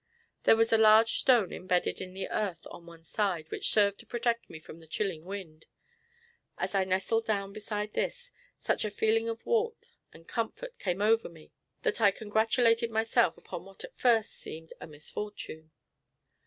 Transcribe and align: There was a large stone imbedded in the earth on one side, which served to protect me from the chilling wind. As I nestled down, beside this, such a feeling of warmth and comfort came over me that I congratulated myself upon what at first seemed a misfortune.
There 0.45 0.55
was 0.55 0.73
a 0.73 0.79
large 0.79 1.19
stone 1.19 1.51
imbedded 1.53 2.01
in 2.01 2.15
the 2.15 2.27
earth 2.29 2.65
on 2.71 2.87
one 2.87 3.03
side, 3.05 3.51
which 3.51 3.69
served 3.69 3.99
to 3.99 4.07
protect 4.07 4.49
me 4.49 4.57
from 4.59 4.79
the 4.79 4.87
chilling 4.87 5.25
wind. 5.25 5.67
As 6.57 6.73
I 6.73 6.85
nestled 6.85 7.27
down, 7.27 7.53
beside 7.53 7.93
this, 7.93 8.31
such 8.59 8.83
a 8.83 8.89
feeling 8.89 9.29
of 9.29 9.45
warmth 9.45 9.97
and 10.11 10.27
comfort 10.27 10.79
came 10.79 11.03
over 11.03 11.29
me 11.29 11.51
that 11.83 12.01
I 12.01 12.09
congratulated 12.09 12.89
myself 12.89 13.37
upon 13.37 13.63
what 13.63 13.83
at 13.83 13.95
first 13.95 14.31
seemed 14.31 14.73
a 14.81 14.87
misfortune. 14.87 15.69